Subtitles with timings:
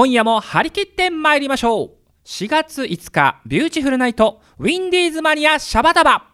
[0.00, 1.90] 今夜も張り切って参りましょう。
[2.24, 6.24] 4月5日ビューティフルナイトウィンディーズマニアシャバダバ。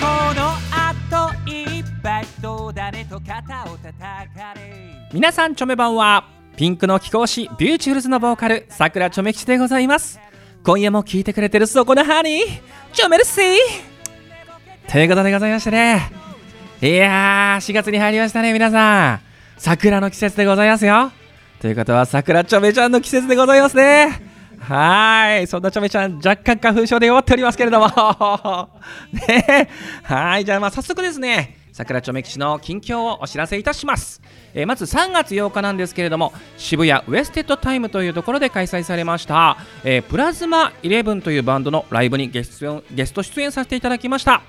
[0.00, 0.06] こ
[0.36, 5.08] の後いっぱいと誰と肩を叩かれ。
[5.12, 10.20] 皆さんチョメばんはピンクの貴公子ビューティフルズのボーカルさくらチョメ吉でございます
[10.66, 12.44] 今夜も聞いてくれてるそこのハニー。
[12.92, 13.54] チョメルシー。
[14.90, 16.10] ということでございましてね。
[16.82, 19.20] いやー4月に入りましたね皆さん。
[19.58, 21.12] 桜の季節でございますよ。
[21.60, 24.20] ということは桜チョメちゃんの季節でございますね。
[24.58, 25.46] はい。
[25.46, 27.86] そんなチョメちゃん若干花粉症で弱っておりますけれども。
[29.28, 29.68] ね。
[30.02, 30.44] はい。
[30.44, 34.22] じゃあまあ早速ですね桜チョメ吉の近況をお知らせいたします、
[34.56, 42.58] えーまず3月8日なんですけれども渋谷ウエステッドタイムというところで開催されました、えープラズマイレブンというバンドのライブにゲス
[43.12, 44.42] ト出演させていただきました。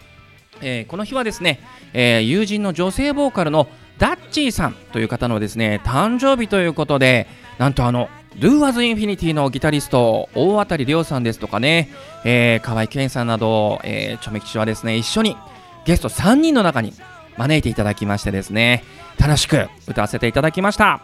[0.62, 1.60] えーこの日はですね、
[1.94, 3.68] えー友人の女性ボーカルの
[4.00, 11.90] ダッチーさんという方のですね誕生日ということでなんとあの Do As Infinity のギタリスト大当亮さんですとかね、
[12.24, 15.36] えー、河合健さんなど、えー、チョメ吉はですね一緒に
[15.86, 16.94] ゲスト3人の中に
[17.38, 18.84] 招いていただきましてですね
[19.20, 21.02] 楽しく歌わせていただきました。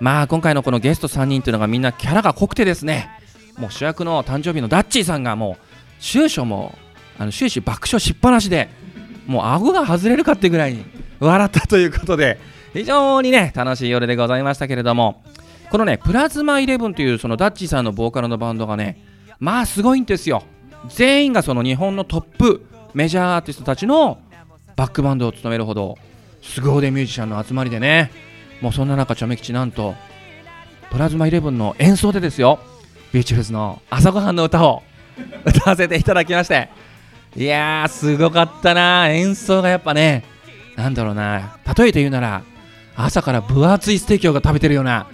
[0.00, 3.10] まあ今回のこのゲスト3人というのがみんなキャラが濃くてですね
[3.58, 6.78] もう主役の誕生日のダッチーさんがもう終始も
[7.18, 8.68] あの終始爆笑しっぱなしで
[9.26, 10.84] もう顎が外れるかってぐらいに
[11.18, 12.38] 笑ったということで
[12.72, 15.22] 非常にね楽しい夜でございましたけれども。
[15.70, 19.04] このねプラズマイレブンというそのダッチーさんのボーカルのバンドがね
[19.38, 20.44] まあすごいんですよ。
[20.88, 24.18] 全員がその日本のトップメジャーアーティストたちの
[24.78, 25.98] バックバンドを務めるほど
[26.40, 28.12] 凄腕ミュージシャンの集まりでね
[28.60, 29.96] もうそんな中チョメ吉なんと
[30.92, 32.60] プラズマイレブンの演奏でですよ
[33.12, 34.84] ビューティフルズの朝ごはんの歌を
[35.44, 36.68] 歌わせていただきまして
[37.36, 40.24] いやーすごかったな演奏がやっぱね
[40.76, 42.42] なんだろうな例えて言うなら
[42.94, 45.08] 朝から分厚いステーキを食べてるような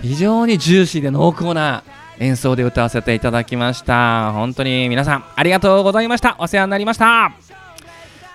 [0.00, 1.84] 非常にジューシーで濃厚な
[2.18, 4.32] 演奏で歌わせていただきました。
[4.32, 6.36] 本当に皆さんありがとうございました。
[6.38, 7.43] お世話になりました。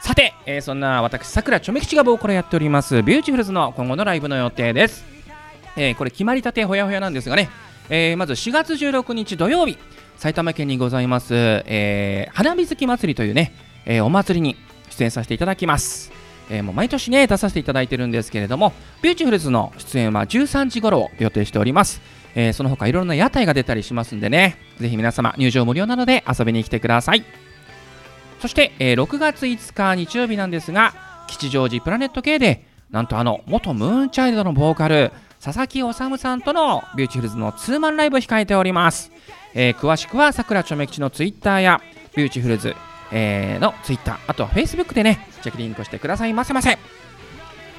[0.10, 5.06] さて、えーそんな私さくらちょめ吉がボーカルやっておりますビューティフルズの今後のライブの予定です、
[5.78, 7.48] えーこれ決まりたてほやほやなんですがね、
[7.92, 9.78] えーまず4月16日土曜日
[10.18, 13.54] 埼玉県にございます、えー花火月祭りというね、
[13.86, 14.56] えーお祭りに
[14.90, 16.12] 出演させていただきます、
[16.50, 22.02] えーもう毎年ね出させていただいてるんですけれどもビューティフルズの出演は13時頃を予定しております。
[22.34, 24.58] えーその他いろいろな屋台が出たりしますんでね。
[24.80, 27.24] ぜひ皆様入場無料なので遊びに来てください。
[28.40, 30.94] そして、えー6月5日日曜日なんですが
[31.28, 35.12] 吉祥寺プラネット K でなんとあの元ムーンチャイルドのボーカル
[35.42, 39.12] 佐々木修さんとのビューティフルズのツーマンライブを控えております、
[39.54, 41.82] えー詳しくはさくらちょめ吉のツイッターや
[42.16, 42.76] ビューティフルズ、
[43.12, 46.54] えーのツイッターあとはフェイスブックでねチェックリンクしてくださいませ。
[46.54, 46.78] ませ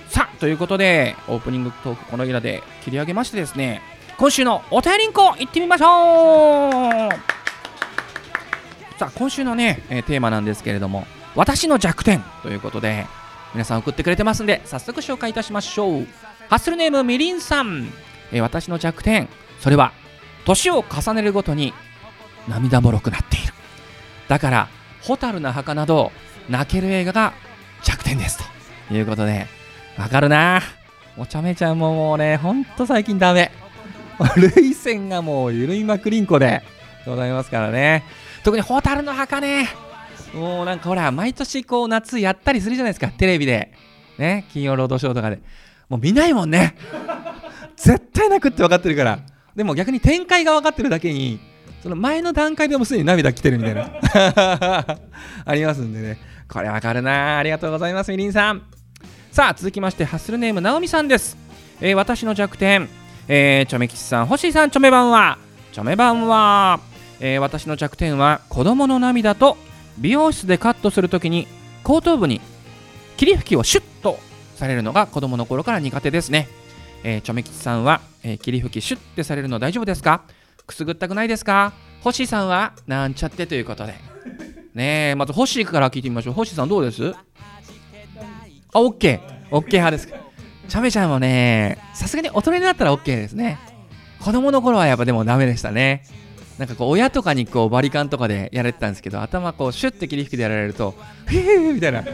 [0.09, 3.81] さあということでオープニングトークここいらで切り上げましてですね
[4.19, 7.40] 今週のお便りんこ行ってみましょう
[9.01, 13.07] さあ今週のね、えーテーマなんですけれども私の弱点ということで
[13.55, 16.07] 皆さん送ってくれてますんで早速紹介いたしましょう。
[16.51, 17.89] ハッスルネームみりんさん、
[18.31, 19.95] えー私の弱点それは
[20.45, 21.73] 年を重ねるごとに
[22.47, 23.55] 涙もろくなっている。
[24.29, 24.69] だから
[25.01, 26.13] 蛍の墓など
[26.51, 27.33] 泣ける映画が
[27.83, 28.39] 弱点です。
[28.89, 29.47] ということで
[29.97, 30.61] わかるな。
[31.17, 33.51] お茶目ちゃんももうねほんと最近ダメ。
[34.37, 36.63] 涙腺がもう緩いまくりんこで
[37.07, 38.05] ございますからね。
[38.43, 39.69] 特に蛍の墓ね。
[40.35, 43.09] もうなんかほら毎年こう夏やったりするじゃないですか。
[43.09, 43.73] テレビで。
[44.19, 44.47] ね。
[44.53, 45.41] 金曜ロードショーとかで。
[45.89, 46.77] もう見ないもんね。
[47.77, 49.21] 絶対泣くって分かってるから。
[49.57, 51.41] でも逆に展開が分かってるだけに
[51.83, 53.91] その前の段階でもすでに涙来てるみたいな。
[55.45, 56.19] ありますんでね。
[56.49, 57.39] これわかるな。
[57.39, 58.63] ありがとうございますみりんさん。
[59.33, 61.37] さあ続きましてハッスルネームなおみさんです、
[61.81, 62.89] えー私の弱点、
[63.29, 65.39] えー、チョメ吉さん星さんチョメ版は。
[65.73, 66.81] チョメ版は、
[67.21, 69.57] えー私の弱点は子供の涙と
[69.99, 71.47] 美容室でカットするときに
[71.85, 72.41] 後頭部に
[73.17, 74.19] 霧吹きをシュッと
[74.57, 76.49] されるのが子供の頃から苦手ですね、
[77.05, 80.23] えー、チョメ吉さんは、えー霧吹きシュッてされるの大丈夫ですか？
[80.67, 81.73] くすぐったくないですか？
[82.03, 83.95] 星さんはなんちゃってということで
[84.75, 87.15] ねえまず星から聞いてみましょう星さんどうです？
[88.73, 89.55] あ、オッケー。
[89.55, 90.17] オッケー派ですか？
[90.69, 93.59] チャメちゃんもね、さすがに大人になったらオッケーですね。
[94.21, 96.05] 子供の頃はやっぱでもダメでしたね。
[96.61, 100.95] なんかこう親とかにこうバリカンとかでやられてたんですけど頭こうシュッて霧吹きでやられると
[101.27, 102.05] ヒーヒーみたいな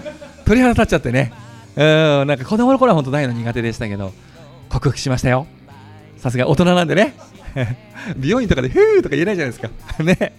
[0.45, 1.33] 鳥肌立っちゃってね。
[1.75, 4.13] うんなんか子供の頃は本当大の苦手でしたけど
[4.69, 5.49] 克服しましたよ。
[6.17, 7.15] さすが大人なんでね。
[8.17, 9.69] 美容院とかでフーとか言えないじゃないですか。
[10.05, 10.33] ね。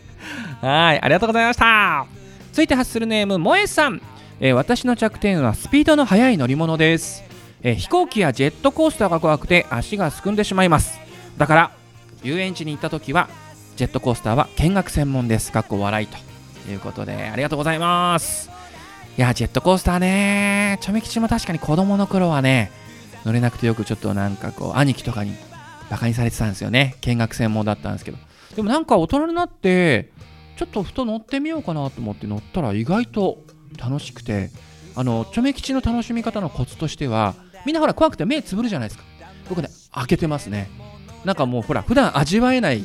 [0.62, 2.06] はいありがとうございました。
[2.54, 4.02] 続いて発するネーム萌えさん、
[4.40, 7.26] えー私の弱点はスピードの速い乗り物です、
[7.62, 10.98] え飛行機やジェットコースターが怖くて足がすくんでしまいます。
[11.38, 11.72] だから
[12.24, 13.28] 遊園地に行った時は
[13.78, 15.52] ジェットコースターは見学専門です。
[15.52, 16.18] かっこ笑いと
[16.72, 18.50] いうことでありがとうございます。
[19.20, 20.80] いやジェットコースターね。
[20.82, 22.72] チョメ吉も確かに子供の頃はね
[23.24, 25.36] 乗れなくてよくちょっとなんかこう兄貴とかに
[25.92, 26.96] バカにされてたんですよね。
[27.02, 28.18] 見学専門だったんですけど。
[28.56, 30.10] でもなんか大人になって
[30.58, 33.44] ちょっとふと乗ってみようかなと思って乗ったら意外と
[33.78, 34.50] 楽しくて。
[34.96, 37.36] あのチョメ吉の楽しみ方のコツとしては
[37.68, 39.06] みんなほら怖くて目つぶるじゃないですか。
[39.48, 40.72] 僕ね開けてますね。
[41.24, 42.84] なんかもうほら普段味わえない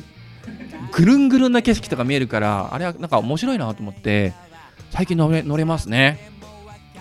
[0.93, 4.33] ぐるんぐるんな景色とか見えるからあれはなんか面白いなと思って
[4.91, 6.31] 最近乗れ乗れますね。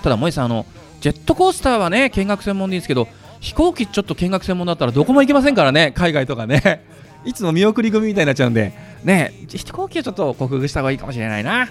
[0.01, 0.65] ただ萌えさんあの
[1.01, 3.07] ジェットコースターはね見学専門でいいんですけど
[3.39, 6.85] 飛行機ちょっと見学専門だったらどこも行けませんからね海外とかね。
[7.23, 8.73] いつも見送り組みたいになっちゃうんで。
[9.03, 11.69] ね飛行機はちょっと克服した方がいいかもしれないな。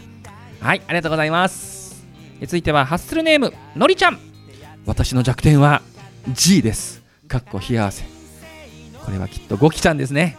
[0.61, 2.07] はいありがとうございます。
[2.43, 4.19] 続いてはハッスルネームのりちゃん。
[4.87, 5.83] 私の弱点は
[6.29, 7.03] G です。
[7.29, 8.05] かっこ冷や汗。
[9.05, 10.37] これはきっとゴキちゃんですね。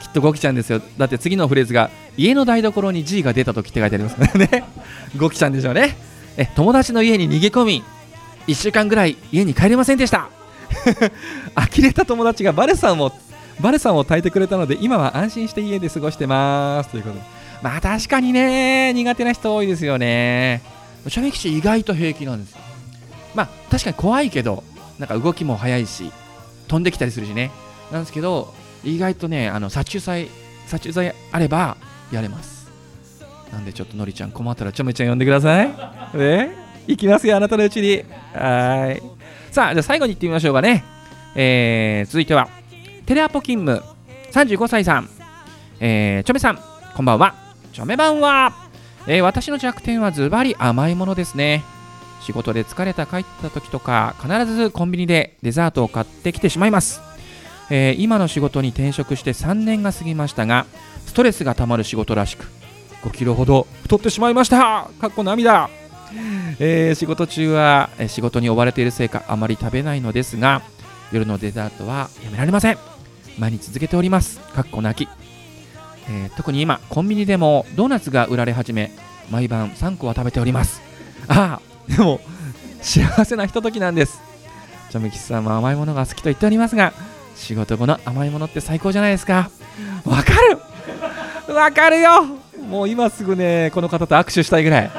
[0.00, 0.80] きっとゴキちゃんですよ。
[0.96, 4.64] だって次のフレーズが家の台所に G が出た時って書いてありますからね。
[5.16, 5.96] ゴキちゃんでしょうね。
[6.36, 7.84] え友達の家に逃げ込み
[8.46, 10.28] 1週間ぐらい家に帰れませんでした。
[11.54, 13.12] 呆れた友達がバレさんを
[13.60, 16.90] バレさんを炊いてくれたので今は安心して家で過ごしてます。
[16.90, 17.22] ということで。
[17.62, 20.62] まあ確かにね苦手な人多いですよね。
[21.08, 22.56] シャメ吉意外と平気なんです
[23.34, 24.64] まあ確かに怖いけど
[24.98, 26.12] なんか動きも速いし
[26.66, 27.50] 飛んできたりするしね。
[27.90, 28.54] なんですけど
[28.84, 30.28] 意外とねあの殺虫剤
[30.66, 31.76] 殺虫剤あれば
[32.12, 32.70] やれます。
[33.52, 35.74] なんでちょっとのりちゃん困ったらちょめちゃん呼んでください。
[36.14, 36.50] え
[36.86, 38.04] 行きますよあなたのうちに。
[38.34, 39.02] はい。
[39.50, 40.84] さあじゃあ最後に行ってみましょうかね。
[41.34, 42.48] えー、続いては
[43.06, 43.82] テレアポ勤務
[44.32, 45.08] 35歳さん。
[45.80, 46.58] えー、ちょめさん
[46.94, 47.34] こんばんは。
[47.72, 48.54] ちょめ版は、
[49.06, 51.64] えー私の弱点はズバリ甘いものですね。
[52.20, 57.00] 仕事で疲れた帰った時とか必ずコンビニでデザートを買ってきてしまいます、
[57.70, 60.66] えー今の仕事に転職して3年が過ぎましたが
[61.06, 62.46] ストレスがたまる仕事らしく
[63.02, 64.88] 5キロほど太ってしまいました。
[65.00, 65.70] かっこ涙。
[66.58, 70.62] えー仕事中は仕事に追われているせいかあまり食べないのですが
[71.12, 72.78] 夜のデザートはやめられません。
[73.38, 74.40] 毎日続けております。
[74.40, 75.08] かっこ泣き、
[76.10, 78.90] えー特に今コンビニでもドーナツが売られ始め
[79.30, 80.80] 毎晩3個は食べております。
[81.28, 82.20] ああでも
[82.80, 84.20] 幸せなひとときなんです。
[84.90, 86.92] チョメキスさんも甘いものが好きと言っておりますが
[87.38, 89.50] 仕事後の甘いものって最高じゃないですか。
[90.04, 90.34] わか
[91.46, 91.54] る。
[91.54, 92.24] わかるよ。
[92.68, 94.90] もう今すぐねこの方と握手したいぐらい。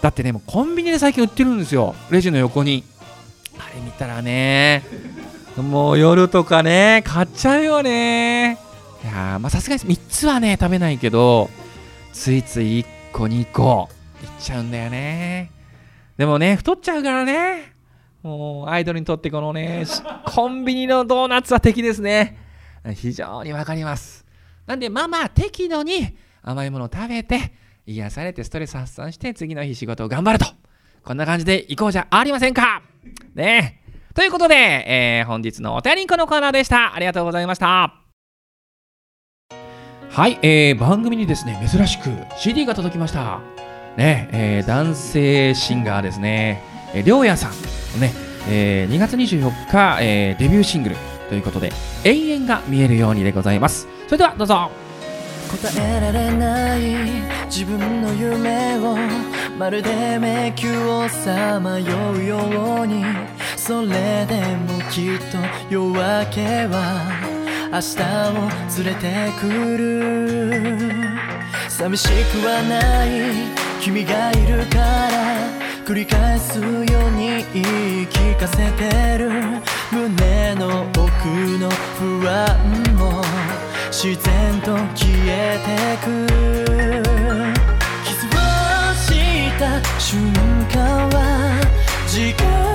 [0.00, 1.94] だってねもうコンビニで最近売ってるんですよ。
[2.10, 2.82] レジの横に。
[3.58, 4.82] あれ見たらね
[5.56, 8.58] もう夜とかね買っちゃうよね。
[9.04, 11.50] いやまあさすがに3つはね食べないけど
[12.12, 13.88] ついつい1個2個
[14.22, 15.52] いっちゃうんだよね。
[16.16, 17.71] でもね太っちゃうからね。
[18.22, 19.84] もうアイドルにとってこのね
[20.26, 22.38] コンビニのドーナツは敵ですね。
[22.94, 24.24] 非常にわかります。
[24.66, 27.52] なんでまあまあ適度に甘いものを食べて
[27.86, 30.46] 癒されてストレス発散して次の日仕事を頑張ると。
[31.04, 32.82] こんな感じでいこうじゃありませんか。
[33.34, 33.80] ね。
[34.14, 36.94] ということで、えー本日のお便りんこのコーナーでした。
[36.94, 37.94] ありがとうございました。
[40.10, 43.40] はい、えー番組にですね珍しく CD が届きました。
[43.96, 46.62] ねえー男性シンガーですね、
[46.94, 47.56] えりょうやさんの
[48.00, 48.12] ね、
[48.48, 50.96] えー2月24日、えーデビューシングル
[51.28, 51.72] ということで
[52.04, 53.88] 「永遠が見えるように」でございます。
[54.06, 54.70] それではどうぞ。
[55.50, 56.80] 答えられない
[57.46, 58.96] 自分の夢を
[59.58, 63.04] まるで迷宮をさまようように。
[63.56, 64.34] それで
[64.66, 65.38] もきっと
[65.70, 67.41] 夜明けは
[67.72, 68.04] 明日を
[68.84, 69.48] 連れてく
[69.78, 70.92] る。
[71.70, 73.08] 寂しくはない
[73.80, 75.08] 君がいるから
[75.86, 76.70] 繰り返すよう
[77.12, 77.62] に言
[78.02, 79.30] い聞かせてる。
[79.90, 81.00] 胸の奥
[81.58, 82.58] の不安
[82.94, 83.24] も
[83.90, 86.26] 自然と消えてく。
[88.04, 88.30] 傷を
[89.00, 89.08] し
[89.58, 90.30] た瞬
[90.70, 91.16] 間は
[92.06, 92.71] 時間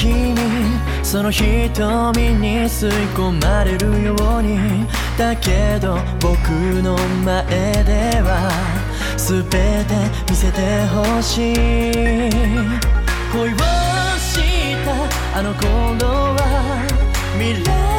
[0.00, 0.34] 君
[1.02, 4.86] その瞳に吸い込まれるように
[5.18, 6.48] だけど僕
[6.82, 7.44] の前
[7.84, 8.50] では
[9.18, 11.54] 全て見せてほしい
[13.30, 13.56] 恋を
[14.16, 14.40] し
[14.86, 16.86] たあの頃は
[17.38, 17.89] 未来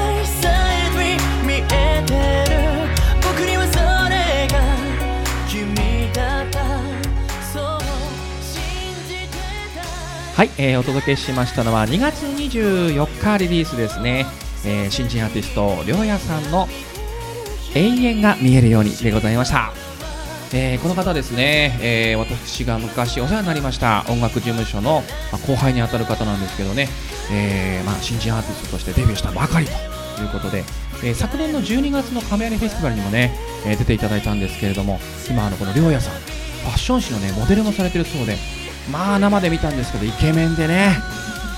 [10.35, 14.25] はい、えーお届けしましたのは2月24日リリースですね、
[14.65, 16.67] えー新人アーティストりょうやさんの
[17.75, 19.71] 「永遠が見えるように」でございました、
[20.53, 26.87] えーこの方ですね、えー私が昔お世話になりました音楽事務所の、まあ後輩にあたる方なんですけどね、
[27.31, 30.63] えーまあ、新人アーティストとしてデビューしたばかりということで、
[31.03, 33.35] えー昨年の12月の亀有フェスティバルにもね、
[33.65, 38.37] えー出ていただいたんですけれども今あのこのりょうやさんファッション誌のねモデルもされてるそうで
[38.89, 40.97] まあ生で見たんですけどイケメンでね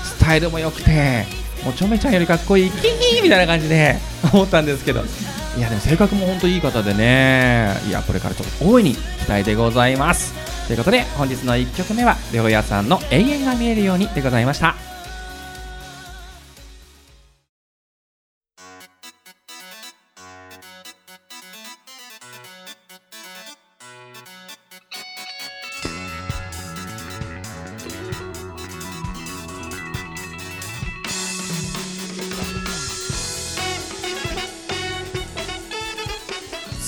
[0.02, 1.24] スタイルも良くて
[1.64, 3.96] もうちょめちゃんよりかっこいいキヒーみたいな感じで
[4.32, 5.02] 思ったんですけど。
[5.56, 10.34] いやでも性格も本当いい方でねいやこれからちょっと大いに期待でございます。
[10.66, 14.93] ということで本日の1曲目はレオヤさんの「永遠が見えるように」でございました。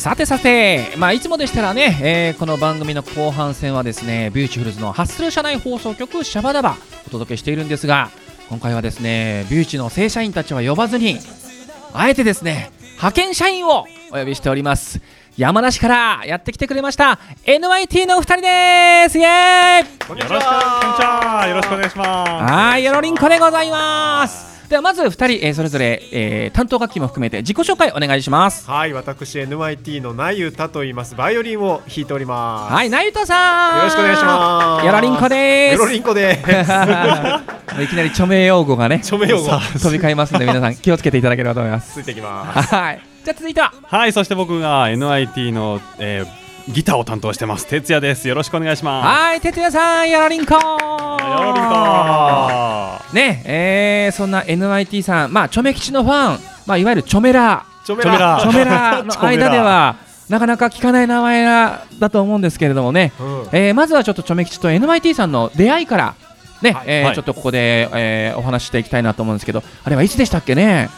[0.06, 6.76] さてさて、まあ、いつもでしたらね、えーこの番組の後半戦はですねビューチフルズのハッスル社内放送局シャバダバ
[7.08, 8.10] お届けしているんですが
[8.48, 11.18] 今回はですねビューチの正社員たちは呼ばずに
[11.92, 15.00] あえてですね派遣社員をお呼びしております
[15.36, 20.80] 山梨からやってきてくれました NYT のお二人ですイエーイこんにちは。
[20.82, 21.48] こんにちは。
[21.48, 22.52] よろしくお願いします。
[22.52, 24.55] はい、よろりんこでございます。
[24.68, 28.68] ではまず2人、えーそれぞれ、えー担当楽器も含めて自己紹介お願いします。
[28.68, 31.14] はい、私 NYT のなゆたと言います。
[31.14, 32.72] バイオリンを弾いております。
[32.74, 33.78] はい、なゆたさん。
[33.78, 34.86] よろしくお願いします。
[34.86, 35.72] よろりんこです。
[35.74, 36.40] よろりんこです。
[37.82, 41.94] いきなり著名用語がね、著名用語飛び交いますので皆さん 気をつけていただければと思います。
[41.94, 42.74] ついてきます。
[42.74, 43.00] はい。
[43.24, 47.66] じゃあ続いては、はい、そして僕が NIT の、えーギターを担当してます。
[47.66, 48.26] 哲也です。
[48.26, 49.06] よろしくお願いします。
[49.06, 50.54] はい、てつやさん、よろりんこ。
[50.54, 50.66] よろ
[51.54, 57.64] りんこね、えー、そんな NYT さん、まあ、チョメ吉のファン、まあ、いわゆるチョメラ。
[57.84, 59.02] ちょめちょめらチョメラ。
[59.04, 59.94] の間では
[60.28, 63.48] なかなか聞かない名前だと思うんですけれどもね、うん。
[63.52, 66.14] えーまずはちょっとチョメ吉と NYT さんの出会いから
[66.62, 66.84] ね、はい。
[66.88, 69.62] えーはいちょっとここで、えーお話ししていきたいなと思うんですけど。
[69.84, 70.88] あれはいつでしたっけね？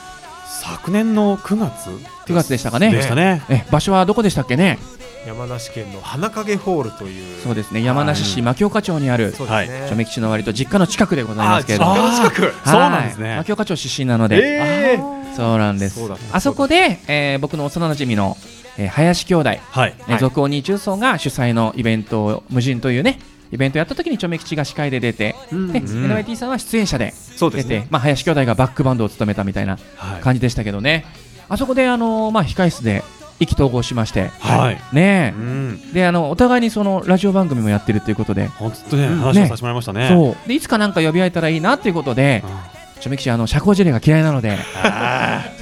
[0.76, 1.88] 昨年の9月
[2.26, 2.90] 9月でしたかね。
[2.92, 3.42] でしたね。
[3.48, 4.78] え場所はどこでしたっけね？
[5.26, 7.42] 山梨県の花影ホールという。
[7.42, 7.82] そうですね。
[7.82, 9.84] 山梨市牧岡町にあるそうですね。
[9.88, 11.94] チョメ吉の割と実家の近くでございますけれども。
[11.94, 12.42] 近く。
[12.42, 12.52] はい。
[12.64, 13.36] そうなんですね。
[13.36, 15.00] 牧岡町出身なので、ええ。
[15.36, 16.00] そうなんです。
[16.32, 18.36] あそこで、えー僕の幼馴染の、
[18.78, 19.48] えー林兄弟。
[19.70, 19.94] はい。
[20.08, 23.18] えー続鬼重曹が主催のイベントを無人というね
[23.50, 27.86] イベントやった時にチョメ吉が司会で出て、うんで、ん NYT さんは出演者で出て、そうですね。
[27.90, 30.20] まあ、林兄弟がバックバンドを務めたみたいなはい。
[30.20, 31.06] 感じでしたけどね、
[31.48, 33.02] あそこで、あのーまあ、控室で
[33.40, 34.80] 意気投合しまして、はい。
[34.92, 35.80] ねうん。
[35.90, 40.08] えであのお互いにそのラジオ番組もやってるということで、本当ね、うん話をさせてもらいましたね。
[40.08, 42.42] そうでいつかなんか呼び合えたらいいなということで、
[43.00, 44.58] チョメ吉あの社交辞令が嫌いなので、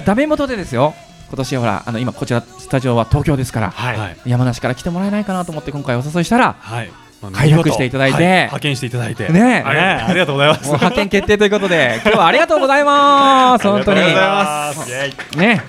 [0.04, 0.94] ダメ元でですよ、
[1.28, 3.98] 今年ほらあの今、こちらスタジオは東京ですから、はい。
[3.98, 4.16] はい。
[4.26, 6.90] 山梨から来てもらえないかなと思って今回お誘いしたら、はい。
[7.30, 9.28] まあ快諾していただいては派遣していただいて。
[9.28, 10.66] ねえありがとうございます。
[10.66, 14.00] 派遣決定ということで、 今日はありがとうございます、本当に。
[14.00, 15.36] ありがとうございます。
[15.36, 15.62] イエイね、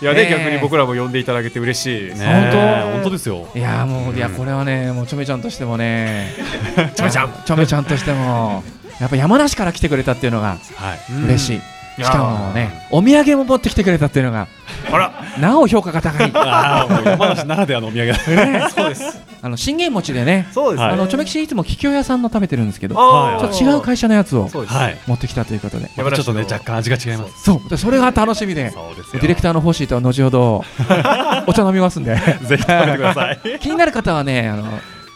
[0.00, 2.26] いやね、えー逆に僕らも呼んでいただけて嬉しいねね。
[2.26, 3.48] 本当え本当ですよ。
[3.54, 6.32] いやもう、いやうんこれはね、もうちょめちゃんとしてもね、
[6.94, 7.32] ちょめちゃん。
[7.44, 8.62] ちょめちゃんとしても、
[9.00, 11.12] やっぱ山梨から来てくれたっていうのがはい。
[11.26, 11.56] 嬉しい。
[11.56, 11.62] うん
[12.04, 14.48] しかもね、お土産も持ってきてくれたっていうのが、
[14.90, 15.12] あら。
[15.38, 16.30] なお評価が高い。
[16.34, 18.70] あ山梨ならではのお土産だ。
[18.70, 19.20] そうです。
[19.42, 20.90] あの信玄餅でね、そうですね。
[20.90, 24.50] あのちょめきしいつも桔梗屋さんの食べてるんですけど、ちょっと違う会社のやつを。
[25.06, 27.44] 持ってきたということで、ちょっとね、若干味が違います。
[27.44, 30.64] そう、でそれが楽しみで、そうですディレクターの方針とは後ほど
[31.46, 32.14] お茶飲みますんで。
[32.14, 33.38] ぜひ食べてください。
[33.60, 34.64] 気になる方はねあの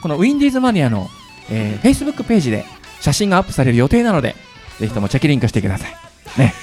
[0.05, 1.09] このウィンディーズマニアの、
[1.51, 2.65] えー、Facebook ページで
[3.01, 4.37] 写真がアップされる予定なので
[4.79, 5.97] ぜひともチェキリンクしてください
[6.39, 6.55] ね。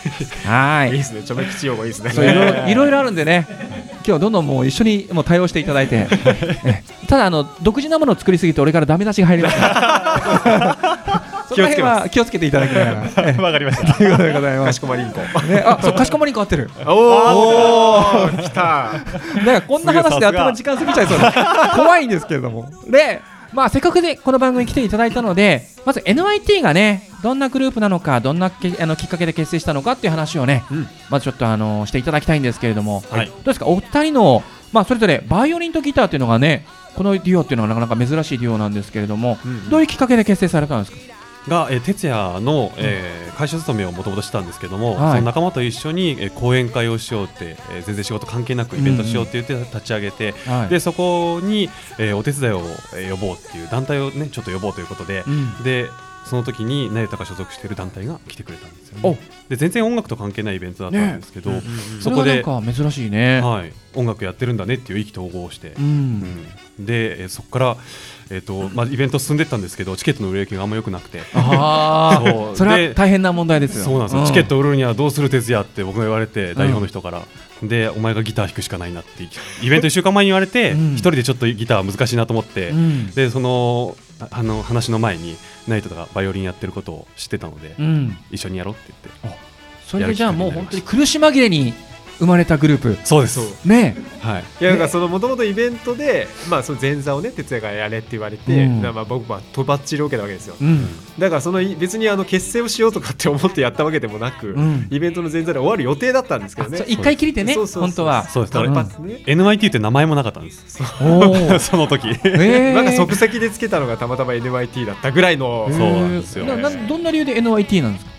[0.46, 0.92] はい。
[0.92, 1.24] いいですね。
[1.24, 2.12] ちょめ吉用語いいですね。
[2.12, 3.48] そういろいろあるんでね。
[3.50, 6.08] 今日はどんどんもう一緒にもう対応していただいて。
[6.66, 9.58] えただあの独自なものを作りすぎて俺からダメ出しが入ります。
[9.60, 13.30] からその辺は気をつけていただきながら。
[13.30, 13.94] えわかりました。
[13.94, 15.20] ということでございまかすしこまりんこ。
[15.20, 16.70] ね、あそうかしこまりに変わってる。
[16.86, 18.94] おお、来た。
[19.46, 21.26] なんかこんな話で頭時間過ぎちゃいそうで
[21.76, 22.70] 怖いんですけれども。
[22.88, 23.22] で
[23.54, 30.88] まあせっかくでこの番組に来ていただいたのでまず NYT がねどんなグループなのかどんなけあのきっかけで結成したのかっていう話をね、うん。
[31.10, 33.28] まずちょっとあのしていただきたいんですけれども、はい。
[33.28, 33.68] どうですか？
[33.68, 36.66] お二人のまあそれぞれバイオリンとギターっていうのがね
[36.96, 39.70] このデュオっていうのはなかなか珍しいデュオなんですけれども、うん。
[39.70, 41.21] どういうきっかけで結成されたんですか？
[41.48, 45.12] が、えー、哲也の、えー会社勤めをもともとしたんですけども、はい。
[45.14, 50.70] その仲間と一緒に、えー講演会をしようって、えー全然仕事関係なくイベントしようって言って立ち上げて、はい。
[50.70, 52.60] でそこに、えーお手伝いを、
[52.96, 55.64] えー呼ぼうっていう団体をねちょっと呼ぼうということで、うん。
[55.64, 55.88] で
[56.26, 59.12] その時に成田が所属している団体が来てくれたんですよ、お。
[59.12, 61.62] ね、で全然音楽と関係ないイベントだったんですけど、ね。
[62.00, 65.86] そこで、珍しいね、はい、音楽やってるんだねっていう意気投合をして、ううん。
[66.22, 66.46] ん
[66.80, 67.78] で、えーそこから、
[68.30, 71.22] えーとまあ、イベント進んでったんですけどチケットの売れ行きがあんま良くなくて。
[71.34, 72.22] あ
[72.54, 73.84] そ それはで大変な問題ですよ。
[73.84, 77.24] そうなんですよ、チケット売るにはどうする哲也って僕が言われて代表の人から、
[77.62, 79.24] でお前がギター弾くしかないなって
[79.62, 80.94] イベント1週間前に言われてうん。
[80.94, 83.12] 一、人でちょっとギターは難しいなと思って、うん。
[83.12, 85.38] でそのああの話の前に
[85.68, 88.18] ナイトがバイオリンやってることを知ってたので、うん。
[88.32, 89.42] 一緒にやろうって言って。
[89.86, 91.74] それでじゃあもう本当に苦し紛れに
[92.22, 92.98] 生まれたグループ。
[93.04, 93.68] そうです。
[93.68, 93.96] ね。
[94.22, 94.44] はい。
[94.62, 98.82] いやなんかそのもともとイベントで、まあ、その前座をね哲也がやれって言われて、うん。
[98.84, 100.56] まあ僕はとばっちり受けたわけですよ。
[100.62, 100.86] うん。
[101.18, 104.88] だからそのい別にあの結成をしようとかって思ってやったわけでもなく、うん。
[104.92, 106.86] イベントの前座で終わる予定だったんですけどね。
[106.88, 107.82] 一回きりでねそうそうそう。
[107.82, 108.30] 本当は。
[108.30, 108.54] そうです。
[108.54, 110.78] 単発ね、NYT って名前もなかったんです。
[111.60, 112.08] その時。
[112.24, 118.11] えなんか即席でつけたのがたまたま NYT だったぐらいの、そうなんですよななどんな理由で NYT なんですか？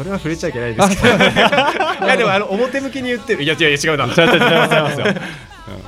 [0.00, 0.88] それは触れちゃいけないです。
[0.88, 3.42] け どいやでもあの表向きに言ってる。
[3.42, 5.06] いや違う違う違うな違う違う違います違いますよ。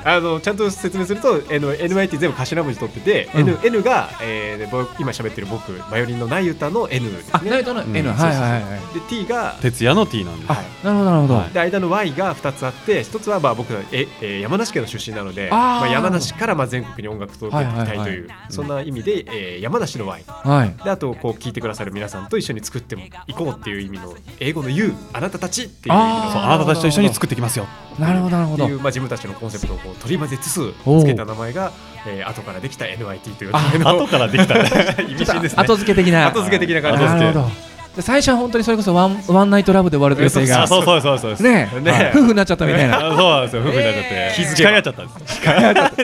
[0.04, 3.40] あのちゃんと説明すると NYT 全部頭文字取ってて、うん。
[3.48, 7.30] N, N が、えー今喋ってる僕バイオリンのナイユタの N ですね。
[7.34, 7.96] あナイトのうん。
[7.96, 8.62] N はいはいはい。
[8.94, 11.34] で T が哲也の T なんでなるほどなるほど。
[11.34, 11.50] はい。
[11.50, 20.84] で間の Y が2つあって1つはまあ僕のえ、えー山梨県の出身なのでまあ、山梨からまあ全国に音楽届けていきたいという、そんな意味で、えー山梨の Y はい。
[20.84, 26.24] であとこう聞いてくださる皆さんと一緒に作ってもいこうっていう意味の英語の You あなたたちっていう意味の。
[26.24, 26.32] あー。
[26.32, 27.66] そうあなたたちと一緒に作ってきますよ
[27.98, 28.68] なるほどなるほど。
[28.68, 31.72] まあ、自分たちのコンセプトをこう取り混ぜつつつけた名前が、
[32.06, 34.70] えー、後からできた NYT という名前の後からできたね。
[35.08, 35.62] 意味深ですね。
[35.62, 36.26] 後付け的な。
[36.28, 37.72] 後付け的な感じ後付けなるほど。
[37.96, 42.96] で最初は本当にそれこそワンワンナイトラブで終わる予定があそうそうそうそうですねね夫婦になっちゃったみたいな。
[42.96, 44.54] あ そうなんですよ夫婦になっちゃって、えー。
[44.54, 45.12] 気遣い合っちゃったんで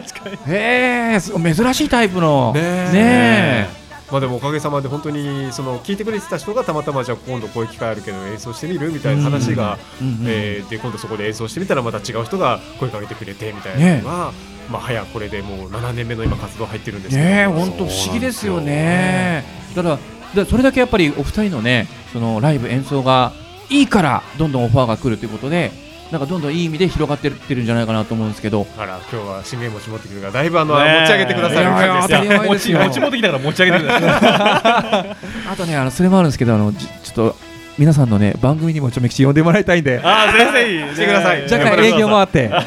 [0.06, 0.14] す
[0.48, 1.54] へえすごい。
[1.54, 2.52] 珍しいタイプの。
[2.54, 2.92] ねえ。
[2.92, 3.77] ね
[4.10, 9.78] まあでもおかげさまで本当にその聞いてくれてた人がたまたまじゃあ今度こういう機会あるけど演奏してみるみたいな話が、
[10.24, 14.32] えーで今度そこで演奏してみたらまた違う人が声かけてくれてみたいなのが、
[14.70, 17.28] まあ早これでもう7年目の今活動入ってるんですけど。
[17.28, 19.44] ねえ本当不思議ですよね。
[19.74, 19.98] だか
[20.34, 23.32] らそれだけやっぱりお二人のねそのライブ演奏が
[23.70, 25.70] いいからどんどんオファーが来るということで
[26.10, 28.66] なんかどんどんいい意味で広がってってるんじゃないかなと思うんですけど。
[28.78, 32.78] あら今日は信玄餅持ってくるからだいぶあの、持ち上げてくださる感じです当たり前ですよ。
[32.80, 35.16] 持ち持ってきたから持ち上げてください。
[35.52, 37.36] あとねあのそれもあるんですけどあのじちょっと
[37.76, 40.00] 皆さんのね番組にもちょめきち呼んでもらいたいんで。
[40.02, 41.42] あー先生してください。
[41.52, 42.50] 若干営業もあって。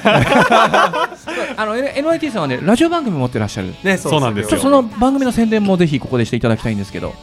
[1.57, 3.73] あの NYT さんはねラジオ番組持ってらっしゃる。
[3.83, 4.59] ねそうなんですよ。
[4.59, 7.15] その番組の宣伝もぜひここでしていただきたいんですけど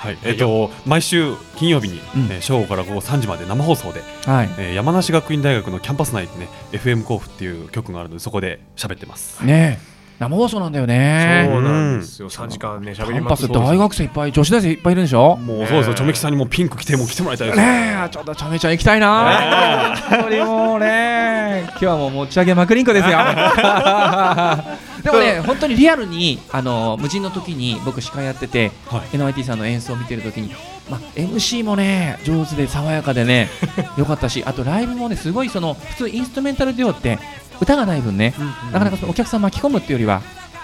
[0.00, 0.18] はい。
[0.24, 2.22] えっと毎週金曜日に、うん。
[2.32, 4.48] えー正午から午後3時まで生放送で、はい。
[4.58, 9.44] えー山梨学院大学のキャンパス内でね FM 甲府っていう局があるのでそこで喋ってます。
[9.44, 9.89] ねえ
[10.20, 11.48] 生放送なんだよね。
[11.50, 12.28] そうなんですよ。
[12.28, 13.48] 3時間ねキ喋ります。
[13.48, 15.36] 大学生いっぱい女子大生いっぱいいるんでしょ。
[15.38, 17.58] もうそうですよ、ちょめきさんにもピンク着ても来てもらいたいです。
[17.58, 19.96] よねえちょっとちゃめちゃん行きたいな。
[19.96, 23.16] 本当にもうね今日はもう持ち上げまくりんこですよ。
[25.02, 29.16] でもね本当にリアルにあの無人の時に僕司会やってて、はい。
[29.16, 30.54] NYT さんの演奏を見てる時に、
[30.90, 33.48] まあ、MC もね上手で爽やかでね
[33.96, 37.18] よかったしあとライブもねすごいその普通インストゥメンタルデュオって
[37.60, 38.34] 歌がない分ね、
[38.72, 40.22] なかなかそのお客さん巻き込むっていうよりは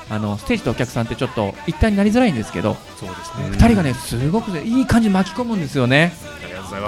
[0.09, 3.57] あのステージとお客さんってちょっと一体になりづらいんですけどそうですね。
[3.57, 6.13] 2人がねすごくいい感じに巻き込むんですよね。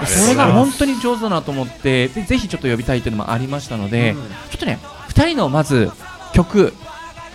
[0.06, 5.90] それが本当に上手だなと思ってでぜひちょっと呼びたいというのもありましたので、うんちょっとね2人のまず
[6.32, 6.74] 曲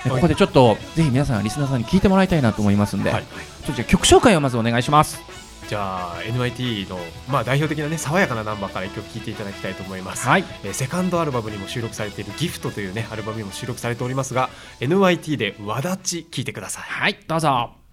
[0.06, 3.24] ねここでちょっとぜひ皆さんリスナーさんに聞いてもらいたいなと思いますんで、はい。
[3.24, 5.22] ちょっとじゃあ曲紹介をまずお願いします
[5.68, 7.00] じゃあ NYT の、
[7.30, 10.44] まあ、代表的なね爽やかなナンバーから一曲聴いていただきたいと思います、はい。
[10.64, 14.50] えーセカンドアルバムにも収録されている「ギフトというねアルバムにも収録されておりますが
[14.80, 16.84] NYT で「わだち」聴いてください。
[16.84, 17.72] はいどうぞ「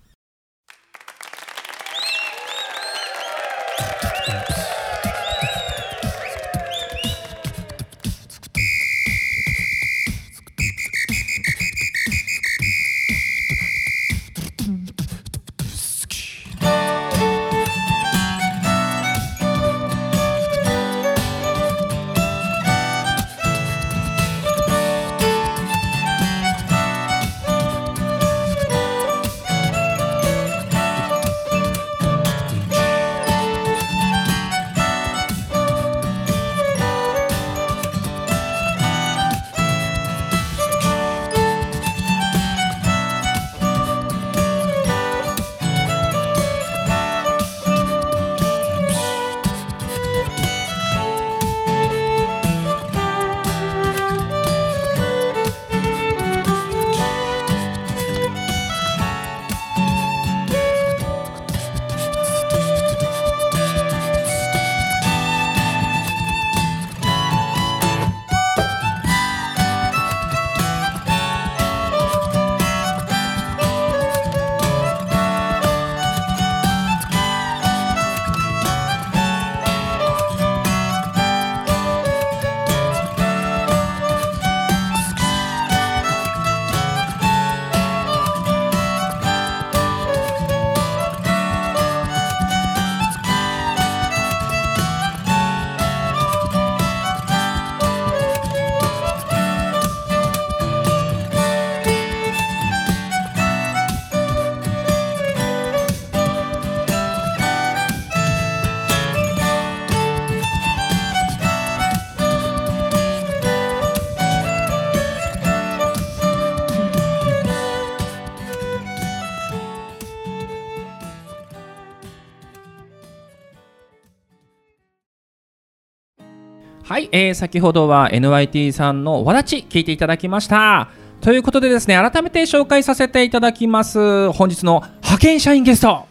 [127.13, 130.89] えー先ほどは NYT さんのわだち聞いていただきました。
[131.21, 134.31] ということでですね、改めて紹介させていただきます。
[134.33, 136.07] 本日の派遣社員ゲスト。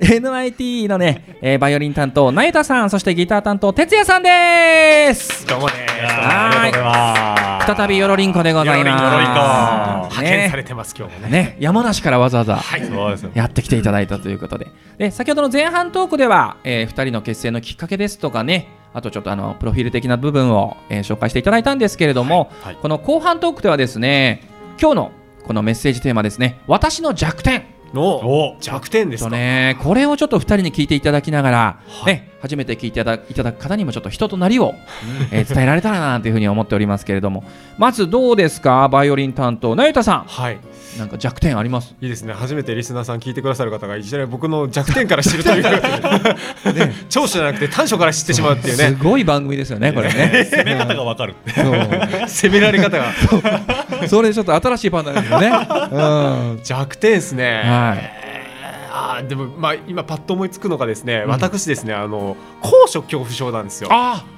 [0.00, 5.46] NYT のね、えーバイオリン担当、なゆたさん、そしてギター担当、てつやさんです。
[5.46, 7.66] どうもねはいありがとうございます。
[7.76, 9.02] 再びよろりんこでございます。
[9.04, 13.30] よろりんこ派遣さねれてます今日もねね、山梨からわざわざ、そうですよ。
[13.34, 14.66] やってきていただいたということで
[14.98, 24.42] で先ほどの前半トークでは、え2人の結成のきっかけですとかねあとちょっとあのプロフィール的な部分を、えー紹介していただいたんですけれども、はいこの後半トークではですね
[24.80, 25.12] 今日の
[25.46, 27.64] このメッセージテーマですね私の弱点。
[27.92, 34.74] のお弱点ですねこれをちょっと2人に聞いていただきながら、ね、初めて聞いていただいただく方にもちょっと人となりを、
[35.30, 37.44] えー伝えられたらなというふうに思っておりますけれども。
[37.78, 38.88] まずどうですか？
[38.88, 40.56] バイオリン担当なゆたさはい。
[40.56, 40.58] ん
[40.98, 41.94] なんか弱点あります？
[42.00, 42.32] いいですね。
[42.32, 45.64] 初めてリスナーさん聞いてくださる方がいきなり僕の弱点から知るという。
[47.08, 50.46] 長所じゃなくて短所から知ってしまうっていうすねごい番組ですよねこれね。
[50.50, 51.34] 攻め方がわかる
[52.28, 53.04] 攻められ方が。
[54.08, 55.48] それちょっと新しいパンダですよね。
[55.48, 55.98] う
[56.56, 56.60] ん。
[56.62, 57.62] 弱点ですね。
[57.64, 58.24] はい。
[58.96, 61.30] あーでもまあ今パッと思いつくのがですね、うん。
[61.30, 63.88] 私ですねあの高所恐怖症なんですよ。
[63.90, 64.33] ああ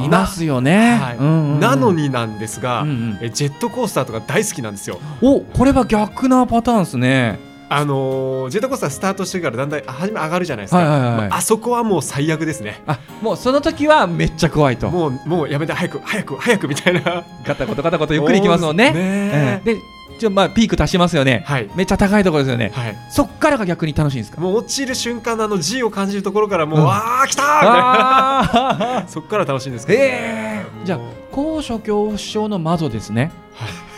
[0.00, 0.98] いますよね。
[1.00, 1.92] はいうんうんうんなの。
[1.92, 7.38] になんですが、うんうんえジェットコースターとか大好きなんですよおこれは逆なパターンですね。
[7.68, 14.90] あのージェットコースタースタートしてからだんだんあ初め上がるじゃないですか、はいはいはいまああそこはもう最悪ですねあもうその時はめっちゃ怖いと。
[14.90, 18.92] もうもうやめて早く早く早くみたいなガタコトガタコトゆっくり行きますもんね。
[18.92, 21.42] ねうんでちょまあピーク足しますよね。
[21.46, 22.70] はいめっちゃ高いところですよね。
[22.74, 24.40] はいそっからが逆に楽しいんですか？
[24.40, 29.04] もう落ちる瞬間のあの G を感じるところからもう、うんああ来たーみたいな。
[29.10, 30.98] そっから楽しいんですけど、ねえーじゃあ
[31.32, 33.30] 高所恐怖症の窓ですね。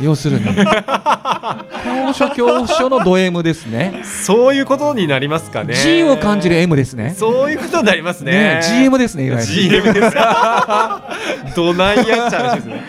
[0.00, 4.02] 要するに 高所恐怖症のド M ですね。
[4.04, 7.14] そういうことになりますかね G を感じる M ですね。
[7.18, 10.16] そういうことになりますねね GM ですねいわゆる GM です
[11.56, 12.82] どないやっちゃう話ですね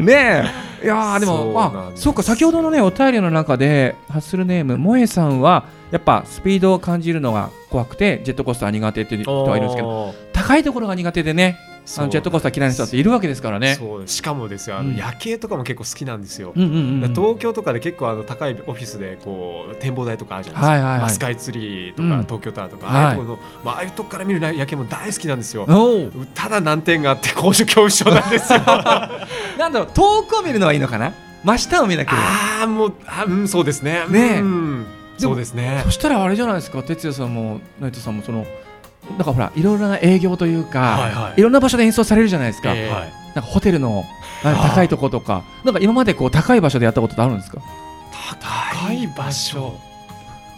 [0.00, 13.76] ねえいやーでもあそうか先ほどのねお便りの中でハッスルネーム萌えさんはやっぱスピードを感じるのが怖くてジェットコースター苦手っていう人がいるんですけどど高いところが苦手でねあのジェットコースター嫌いな人だっているわけですからね。
[14.06, 14.96] しかもですよあの、うん。
[14.96, 17.04] 夜景とかも結構好きなんですよ、うんうんうん。
[17.04, 21.00] うん東京とかで結構あの高いオフィスでこう展望台とかあるじゃないですか、はいはいはい。
[21.00, 22.22] まあスカイツリーとか、うん。
[22.22, 23.04] 東京タワーとか、はい。
[23.04, 25.66] ああいうところの、まあ、ああいうとこから見る夜景も大好きなんですよ。
[26.34, 28.60] ただ難点があって高所恐怖症なんですよ。
[29.58, 31.12] なんだろう遠くを見るのはいいのかな？
[31.44, 32.22] 真下を見なければ。
[32.22, 34.04] ああもうあうんそうですね。
[34.08, 34.40] ねえ。
[34.40, 34.86] うん。
[35.18, 35.82] そうですね。
[35.84, 38.46] そしたらあれじゃないですか哲也さんも成田さんもその
[39.18, 41.40] なんかほらいろいろな営業というか、はいはい。
[41.40, 42.88] いろんな場所で演奏されるじゃないですか、ええ。
[42.88, 43.12] はい。
[43.34, 44.04] なんかホテルの
[44.42, 45.42] 高いとことか。
[45.64, 47.60] なんか今までこう高い場所でやったことってあるんですか？
[48.40, 49.74] 高い場所。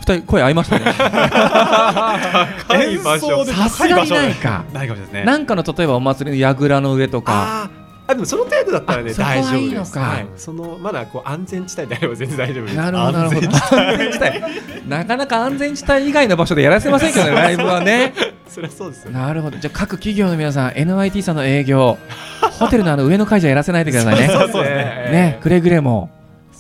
[0.00, 0.84] 二人声合いましたね。
[0.96, 3.44] 高い場所。
[3.46, 4.64] さすがにないか。
[4.72, 5.24] ないかもしれないですね。
[5.24, 7.70] なんかの例えばお祭りの櫓の上とか。
[8.06, 9.96] あでもその程度だったらねあそこはいい大丈夫です。
[9.96, 12.76] のかはい、そのまだこう安全地帯であれば全然大丈夫です。
[12.76, 13.48] なるほどなるほど。
[13.48, 14.42] 安全地帯。
[14.88, 18.12] なかなか安全地帯以外の場所でやらせませんけどねライブはね
[18.48, 19.11] そりゃそうですよ。
[19.11, 19.59] なるほど。
[19.59, 21.98] じゃあ各企業の皆さん NYT さんの営業
[22.59, 24.28] ホテルのあの上の階じゃやらせないでくださいね。
[24.28, 24.64] そうですね。
[25.11, 26.11] ねくれぐれも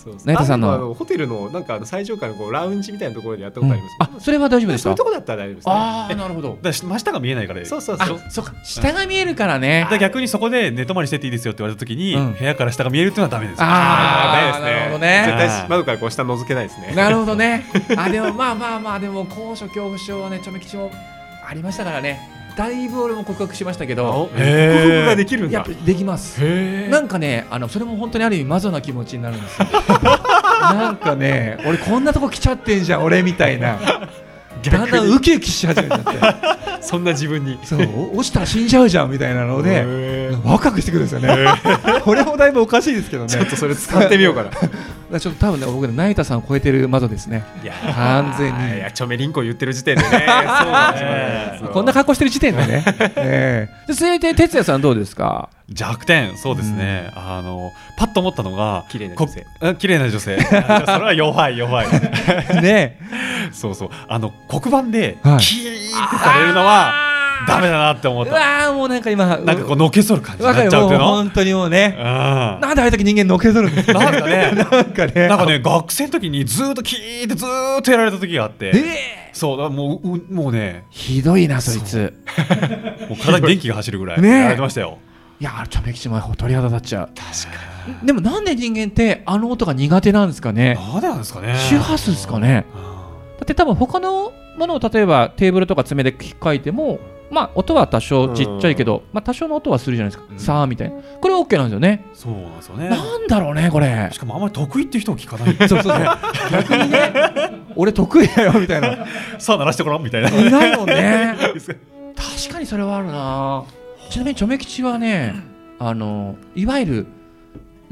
[0.04, 0.92] そうさんの。
[0.92, 6.58] ホテルのなんかあの最上階のこうラウンジみたいなところでやったことあります、あそれは大丈夫でしたそういうとこだったら大丈夫です、ね、ああなるほど。
[6.60, 7.62] だ真下が見えないから。
[7.62, 8.20] あそうそうそう。
[8.28, 9.86] そっか下が見えるからね。
[9.90, 12.34] で逆にそこで寝泊まりしてっていいですよって言われた時に、うん。
[12.34, 13.58] 部屋から下が見えるっていうのはダメです。
[13.60, 14.70] あーーないですね。
[14.70, 15.24] なるほどね。
[15.26, 16.92] 絶対窓からこう下覗けないですね。
[16.94, 17.64] なるほどね。
[17.96, 20.90] あでもまあまあまあでも高所恐怖症はねちょめ吉も
[21.46, 22.30] ありましたからね。
[22.56, 26.38] だいぶ俺も克服しましたけど克服ができるんだできます。
[26.40, 29.68] へなんかねあのそれも本当にある意味マゾな気持ちになるんですよ。
[30.62, 33.78] なんかね俺こんなとこ来ちゃってんじゃん俺みたいな。
[34.64, 36.10] だんだんウキウキし始めちゃって。
[36.80, 39.84] そんな自分にそうお落ちたら死んじゃうじゃんみたいなので。
[40.44, 41.46] 若くしてくるんですよね。
[42.02, 43.28] これもだいぶおかしいですけどね。
[43.28, 44.56] ちょっとそれ使ってみようかなだ
[45.14, 47.44] からちょっと多分ね僕ね成田さんを超えてる窓ですね。
[47.62, 48.76] いや完全に。
[48.76, 50.26] いやチョメリンコ言ってる時点でね。
[51.72, 52.84] こんな格好してる時点でね。
[53.16, 53.86] ええ。
[53.88, 55.48] で続いて哲也さんどうですか？
[55.70, 56.36] 弱点。
[56.36, 59.46] そうですね、あのパッと思ったのが綺麗な女性。
[59.78, 60.38] 綺麗な女性。
[60.40, 61.86] それは弱い弱い。
[62.62, 62.98] ね
[63.52, 63.88] そうそう。
[64.08, 65.38] あの黒板ではい。
[65.38, 67.13] キーってされるのは
[67.46, 71.06] ダメだなって思ったうわーもうなんか今なんかこうのけぞる感じになっちゃうっていうの？
[71.06, 71.94] 本当にもうね。
[71.98, 73.98] うんなんでああいう時人間のけぞるんですか？
[73.98, 75.28] なんかね なんかね。
[75.28, 82.14] なんかね学生の時にずーっとキーってずーっとやられた時があってええそうだもううもうねひどいなそいつ。
[83.08, 84.98] もう体に電気が走るぐらいねえやられてましたよ
[85.40, 87.08] いやーちょめきちも鳥肌立っちゃう。
[87.08, 87.64] 確か
[88.00, 88.06] に。
[88.06, 90.74] でもなんで人間ってあの音が苦手なんですかね？
[90.76, 92.64] なんでなんですかね周波数ですかね。
[92.74, 92.94] うん
[93.34, 97.00] だって多分他のものを例えばテーブルとか爪で引っかいても
[97.34, 100.38] まあ音は多少ちっちゃいけど、まあ多少の音はするじゃないですか、うん。
[100.38, 101.02] さあみたいな。
[101.20, 102.04] これ OK なんですよね。
[102.14, 102.88] そうなんですよね。
[102.88, 104.08] なんだろうねこれ。
[104.12, 105.68] しかもあんまり得意っていう人も聞かない。
[105.68, 106.04] そうそうそう。
[106.52, 107.12] 逆にね。
[107.74, 109.04] 俺得意だよみたいな。
[109.38, 110.28] さあ鳴らしてごらんみたいな。
[110.30, 111.34] いないもんね。
[112.14, 113.64] 確かにそれはあるな。
[114.10, 115.34] ちなみにチョメ吉はね
[115.80, 117.06] あのいわゆる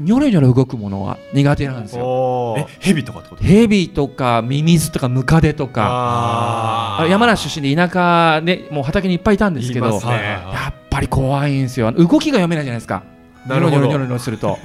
[0.03, 2.05] ニョロニョロ動くものは苦手なんですよ。
[2.05, 3.43] おえヘビとかってこと？
[3.43, 5.87] ヘビとかミミズとかムカデとか。
[5.87, 10.05] ああ山梨出身で田舎でもう畑にいっぱいいたんですけど、ね。
[10.05, 11.91] やっぱり怖いんですよ。
[11.91, 13.03] 動きが読めないじゃないですか。
[13.45, 14.57] ニョロニョロニョロニョロすると。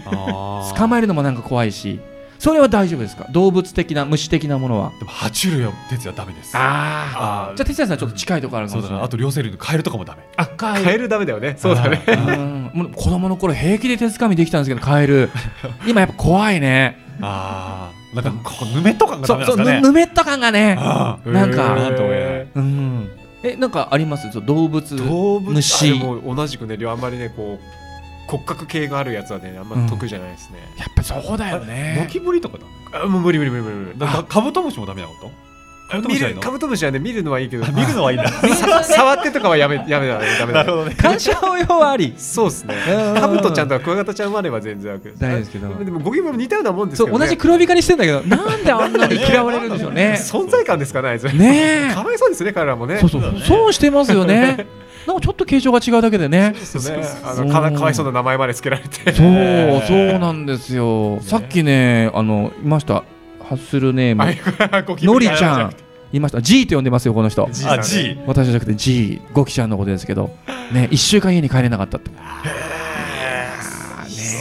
[0.77, 2.01] 捕まえるのもなんか怖いし
[2.39, 3.27] それは大丈夫ですか？
[3.31, 4.93] 動物的な虫的なものは？
[4.99, 6.57] でも爬虫類は哲也ダメです。
[6.57, 8.99] あああじゃあ哲也さんちょっと近いところあるかもしれない。
[9.01, 9.05] ね。
[9.05, 10.23] あと両生類のカエルとかもダメ。
[10.37, 11.57] あカカエルダメだよね。
[11.59, 12.03] そうだね。
[12.07, 12.71] うん。
[12.75, 15.31] もう子供の頃平気で手づかみできたんですけどカエル。
[15.87, 16.97] 今やっぱ怖いね。
[17.21, 19.81] ああなんかここぬめっと感がダメなんですかね。
[19.81, 21.75] ぬぬめっと感がねあなんか。
[21.75, 23.11] なんとも言えうん。
[23.43, 24.29] えなんかあります？
[24.45, 27.65] 動物動物同じくねあんまりねこう
[28.29, 32.59] 骨格系があるやつはねあんまり得意じゃないですね、やっぱそうだよゴねキブリとか
[32.93, 33.01] だ。
[33.03, 33.99] あもう無理無理無理無理。
[33.99, 35.31] だかカブトムシもダメなこと？
[35.91, 38.23] カブトム見るカブトムシはね見るのはいいけど見るのはいいん
[38.85, 40.71] 触ってとかはやめやめだねダメだね。
[40.71, 42.75] どね鑑賞用はありそうですね。
[43.15, 45.75] うんカブトちゃんとかクワガタちゃんまでは全然楽大ですけど。
[45.83, 50.19] でもゴキブリも似たようなもんですけど、ね、そう同じ黒光りしてんだけどなんであんなに嫌われるんでしょうね。
[50.21, 51.25] 存在感ですかねあいつ。
[51.25, 51.95] ねえ。
[51.95, 52.99] かわいそうですね彼らもね。
[52.99, 54.67] そうそう損してますよね
[55.09, 56.55] なんかちょっと形状が違うだけでね。
[56.55, 57.03] そうね。
[57.25, 59.15] あのかなかわいそうな名前まで付けられて。
[59.15, 59.27] そう
[59.89, 61.19] そうなんですよ。
[61.23, 63.05] さっきねあのいました。
[63.43, 64.27] ハッスルネーム。
[65.07, 65.75] のりちゃん。
[66.13, 66.43] いました。
[66.43, 67.47] G って呼んでますよこの人。
[67.47, 67.79] 私じゃ
[68.53, 70.37] なくて G ゴキちゃんのことですけど。
[70.73, 72.11] ね一週間家に帰れなかったって。
[72.11, 72.17] そ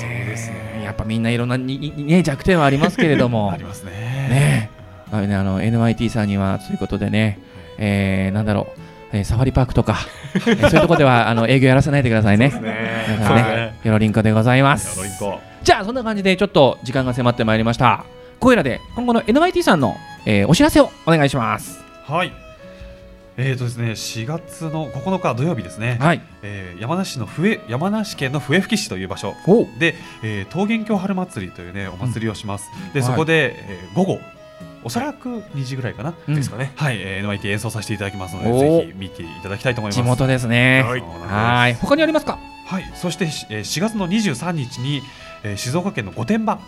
[0.06, 0.82] うですね。
[0.84, 3.52] やっぱみんないろんなににね弱点はありますけれども。
[3.56, 3.92] ありますね。
[3.92, 4.70] ね。
[5.14, 7.40] あのねあの NYT さんにはということでね、
[7.78, 8.82] えー、なんだろう、
[9.14, 9.98] えーサファリパークとか、
[10.36, 12.50] えーそういうところでは あの営業やらせないでくださいね。
[12.50, 13.06] ね。
[13.18, 13.44] 皆さんね。
[13.44, 13.80] ね。
[13.84, 14.98] よろりんこでございます。
[14.98, 15.14] ロリン。
[15.18, 18.06] コじゃあそんな感じでちょっと時間が迫ってまいりました。
[18.40, 21.84] こういうらで今後の NYT さんの、えーお知らせをお願いします。
[22.06, 22.32] はい。
[23.40, 26.22] えーとですね4月の9日土曜日ですね、はい。
[26.42, 29.36] えー山梨市の笛山梨県の笛吹市という場所。
[29.48, 34.20] おで、えー桃源郷春祭りというねお祭りをします、ではいそこで、えー午後
[34.88, 36.36] おそらく2時ぐらいかな、うん。
[36.36, 36.72] ですかね。
[36.76, 38.60] はい、えー NYT 演奏させていただきますのでお。
[38.60, 39.96] ぜひ見ていただきたいと思います。
[40.02, 40.84] 地元ですね。
[40.84, 41.74] はい。
[41.76, 42.40] 他にありますか？
[42.66, 45.02] はい、そして、しえー4月の23日に、
[45.44, 46.60] えー静岡県の御殿場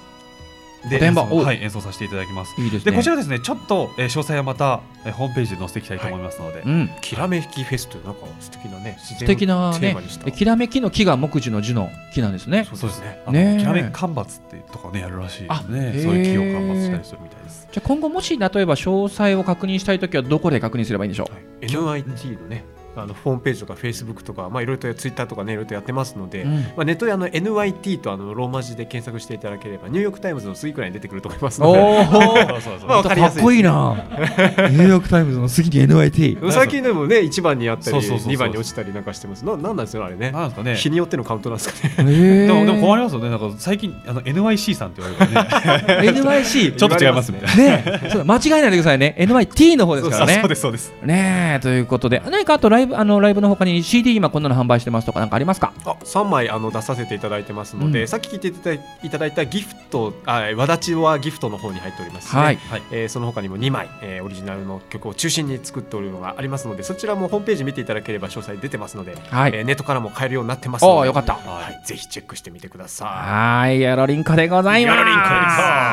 [0.88, 2.56] で演奏はい、演奏させていただきます。
[2.60, 2.92] いいですね。
[2.92, 6.90] でこちらですねちょっと、えー詳細はまた、えーホームページで載せていきたいと思いますので、うん。
[7.02, 9.96] きらめきフェスというなんか素敵なね素素敵なね
[10.36, 12.66] きらめきの木が木樹の樹の木なんですね。
[12.74, 17.68] そうですねねえきらめき間伐っていうとかねやるらしいですあねそういう木を間伐したりするみたいです。
[17.72, 21.30] じゃあ今後もし例えば詳細を確認したいときはどこで確認すればいいんでしょ
[21.62, 22.64] う？NIT のね
[22.96, 26.62] あのホームページとかフェイスブックとかまあいろいろとツイッターとかねいろいろとやってますので、うん。
[26.62, 32.46] まあ、ネットであの NYT とあのローマ字で検索していただければニューヨークタイムズの次くらいに出てくると思いますので。
[33.04, 33.96] かかっこいいな。
[34.70, 36.52] ニューヨークタイムズの次に NYT。
[36.52, 38.34] 最近でもね1番にあったりそうそうそうそう。
[38.34, 39.46] 2番に落ちたりなんかしてます。
[39.46, 40.32] ななんなんですよあれね。
[40.32, 40.76] なんですかね。
[40.76, 42.12] 日によってのカウントなんですかね。
[42.12, 43.30] ででもでも困りますよね。
[43.30, 46.10] なんか最近あの NYC さんって言われるからね。
[46.10, 47.32] NYC ちょっと違います。
[47.32, 47.40] ね。
[47.58, 49.16] えそう間違えないでくださいね。
[49.18, 50.40] NYT の方ですからね。
[50.42, 50.94] そうですそうです。
[51.04, 52.22] ねえということで。
[52.30, 55.74] 何かあとライブあのライブの他に CD 今こんなの販売してますとかなんかありますか？
[55.86, 58.08] あ3枚あの出させていただいてますので、うん。
[58.08, 62.56] さっき聞いていただいいたギフトあわだちはギフトの方に入っておりますしね、はい。
[62.56, 62.82] はい。
[62.92, 69.52] えーその他にも2枚、えーオリジナルの曲を中心に作っておるのがありますのでそちらもホームページ見ていただければ詳細出てますので、はい。
[69.54, 71.34] えーネットからも買えるようになってますのでよかった。
[71.34, 73.82] はい、ぜひチェックしてみてくださはい。
[73.82, 74.98] よろりんこでございます。
[74.98, 75.46] よろりんこでござい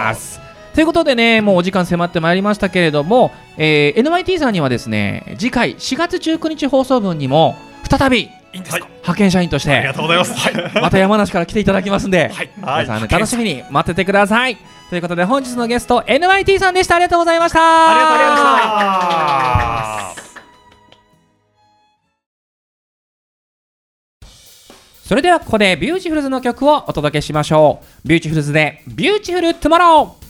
[0.09, 7.57] ますということでねもうお時間迫ってまいりましたけれども、えー NYT さんにはですね次回4月19日放送分にも
[7.89, 8.29] 再びいい
[8.61, 10.35] 派遣社員としてありがとうございます。
[10.35, 10.55] はい。
[10.81, 12.51] また山梨から来ていただきますんで、はい。
[12.57, 14.57] 皆さんね、楽しみに待っててください。
[14.91, 16.97] ということで本日のゲスト NYT さんでした。
[16.97, 17.61] ありがとうございました。
[17.61, 20.27] ありがとうございました。
[25.07, 28.09] それではここでビューティフルズの曲をお届けしましょう。
[28.09, 30.26] ビューティフルズで Beautiful Tomorrow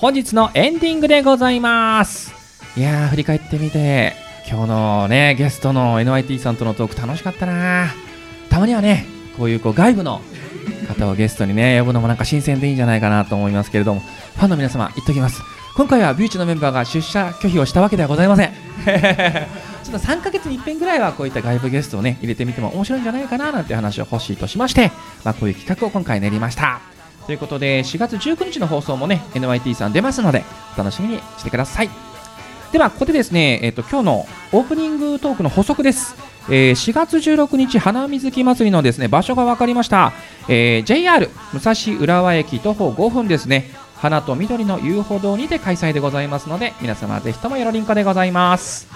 [0.00, 2.32] 本日のエンディングでございます。
[2.74, 4.14] いやー振り返ってみて
[4.48, 7.88] 今日のねゲストの NYT さんとのトーク楽しかったな。
[8.48, 9.04] たまにはね
[9.36, 10.22] こういうこう外部の
[10.88, 15.42] 方をゲストにね呼ぶのもなんか新鮮でいいんじゃないかなと思いますけれどもファンの皆様言っときます。
[15.76, 18.52] 今回はビューチのメンバーが出社拒否をしたわけではございません。
[19.84, 24.92] ちょっと3ヶ月に一遍ぐらいはこういった外部ゲストをね入れてみても面白いんじゃないかななんて話を欲しいとしまして、
[25.24, 26.99] まあ、こういう企画を今回練りました。
[27.26, 30.44] ということで4月19日の放送もね NYT さん出ますので
[30.74, 31.90] お楽しみにしてください。
[32.72, 36.14] ではここでですね、えっと今日のオープニングトークの補足です、
[36.48, 40.12] えー4月16日花水木祭りのですね場所が分かりました、
[40.48, 43.70] えー JR 武蔵浦和駅徒歩5分ですね。
[43.96, 48.88] 花と緑の遊歩道にて開催でございますので皆様ぜひともよろりんこでございます。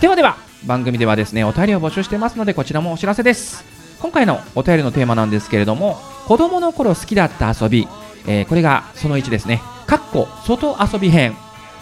[0.00, 0.36] ではでは
[0.66, 3.73] 番組ではですねお便りを募集してますのでこちらもお知らせです。
[4.04, 5.96] 今回のお便りのテーマなんですけれども
[6.26, 7.88] 子供の頃好きだった遊び、
[8.26, 9.62] えーこれがその1ですね。
[9.86, 11.34] かっこ外遊び編、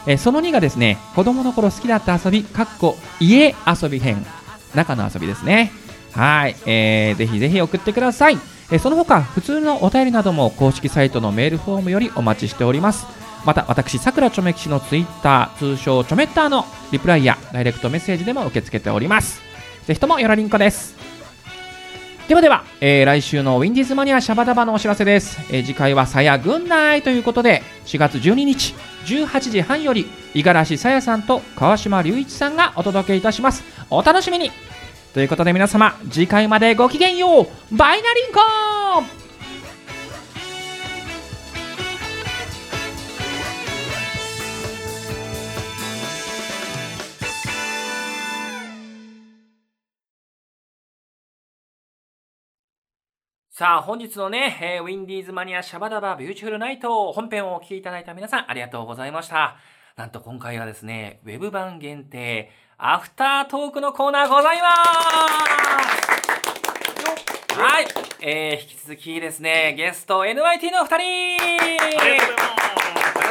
[0.06, 4.24] えーその2がですね子供の頃好きだった遊びかっこ家遊び編。
[4.72, 5.72] 中の遊びですね。
[6.12, 8.38] はい、えーぜひぜひ送ってください、
[8.70, 13.04] えーその他普通のお便りなども公式サイトのメールフォームよりお待ちしております。
[13.44, 19.40] また私さくらちょめきしのツイッター通称ちょめッターのリプライやダイレクトメッセージでも受け付けております。
[19.86, 21.01] ぜひともよろりんこです。
[22.32, 28.74] ではでは、えー来週のウィンディーズマニアシャバダバのお知らせです、えー次回はさや軍内ということで4月12日
[29.04, 33.62] 18時半より五十嵐さやさんと川島隆一さんがお届けいたします。
[33.90, 34.50] お楽しみに。
[35.12, 37.76] ということで皆様次回までごきげんよう。
[37.76, 39.21] バイナリンコー
[53.55, 59.59] さあ、本日のね、えーウィンディーズマニアシャバダバビューティフルナイト本編をお聞きいただいた皆さんありがとうございました。
[59.94, 64.68] なんと今回はですね、ウェブ版限定、アフタートークのコーナーございま
[67.53, 67.86] すはい、
[68.22, 72.81] えー、引き続きですね、ゲスト NYT のお二人ありがとうございます。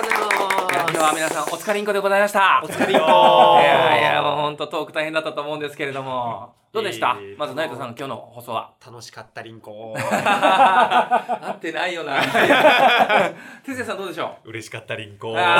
[0.03, 2.61] 今日は皆さんお疲れんこでございました。
[2.63, 3.59] お疲れんこ。
[3.61, 7.17] いやいや、もう本当トーク大変だったと思うんですけれども、どうでした？
[7.21, 8.71] いえいえまず、ナイトさん、今日の放送は。
[8.83, 12.19] 楽しかったリンコ 合ってないよな。
[12.21, 12.27] て
[13.75, 14.49] つやさんどうでしょう？
[14.49, 15.59] 嬉しかったリンコあ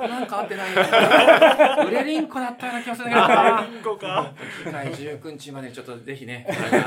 [0.00, 1.84] ーなんか合ってないよな。
[1.84, 3.66] 売れりんこだったような気がするんだけどな。
[3.70, 4.26] リンコか
[4.64, 6.46] 次回19日までちょっとぜひね、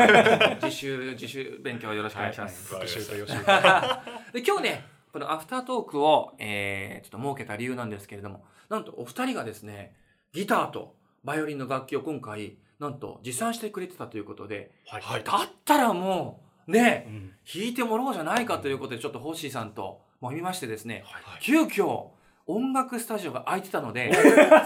[0.64, 2.74] 自習、自習勉強よろしくお願いします。
[2.74, 4.86] 復習と予習で今日ね、
[5.16, 9.96] このアフタートークを、えーちょっと設けた理由なんですけれども、なんとお二人がですね、
[10.34, 10.94] ギターと
[11.24, 15.24] バイオリンの楽器を今回、なんと持参してくれてたということで、はい。
[15.24, 17.32] だったらもう、ね、うん。
[17.50, 21.42] 弾いてもらおうじゃないかということで、ちょっとホッシーさんともみましてですね、はい。
[21.42, 22.08] 急遽、
[22.46, 24.12] 音楽スタジオが空いてたので、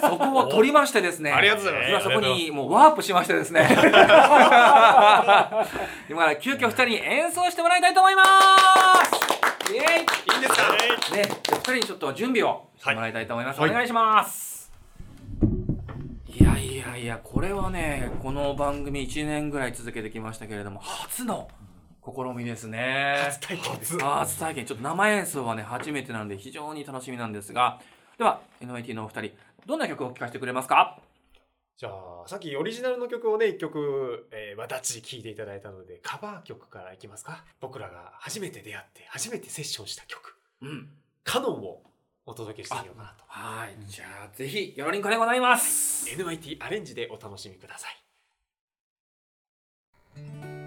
[0.02, 1.30] そこを取りましてですね。
[1.38, 1.92] ありがとうございます。
[1.92, 3.68] 今そこにもうワープしましてですね。
[6.10, 9.29] 今から急遽二人に演奏してもらいたいと思います
[9.72, 9.84] イエーイ。
[9.84, 10.72] いいんですか？
[11.16, 13.60] ね、じゃあ二人にちょっと準備をしてもらいたいと思います。
[13.60, 13.70] はい。
[13.70, 14.72] お願いします。
[16.28, 21.50] いやいやいやこれはねこの番組1年ぐらい続けてきましたけれども初の
[22.04, 23.18] 試みですね。
[23.26, 24.00] 初体験です。
[24.00, 24.66] 初体験。
[24.66, 27.80] ちょっと生演奏はね初めてなので非常に楽しみなんですが。
[28.18, 29.32] では NYT のお二人
[29.68, 30.98] どんな曲を聴かせてくれますか？
[31.80, 37.46] じゃあさっきオリジナルの曲をね一曲、えー、わだち聴いていただいたのでカバー曲からいきますか。
[37.62, 40.36] 僕らが初めて出会って初めてセッションした曲。
[40.62, 40.90] うん
[41.24, 41.82] 「カノン」を
[42.26, 43.24] お届けしてみようかなと。
[43.28, 43.78] はい。
[43.88, 46.14] じゃあぜひよろりんこでございます。
[46.14, 47.96] NYT アレンジでお楽しみください
[50.20, 50.59] い